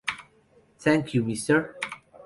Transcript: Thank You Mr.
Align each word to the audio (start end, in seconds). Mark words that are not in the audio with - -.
Thank 0.79 1.13
You 1.13 1.23
Mr. 1.23 1.75